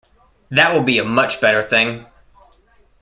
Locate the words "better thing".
1.39-2.07